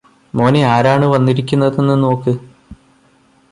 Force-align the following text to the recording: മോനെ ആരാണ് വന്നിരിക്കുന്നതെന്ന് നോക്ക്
മോനെ 0.33 0.61
ആരാണ് 0.67 1.05
വന്നിരിക്കുന്നതെന്ന് 1.07 1.97
നോക്ക് 2.03 2.33